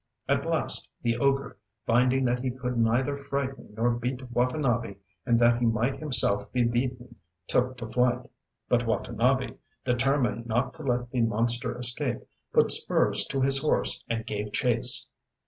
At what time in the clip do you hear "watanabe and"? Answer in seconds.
4.31-5.37